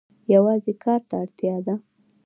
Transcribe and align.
یوازې 0.33 0.73
کار 0.83 1.01
ته 1.09 1.13
اړتیا 1.23 1.55
ده. 1.65 1.75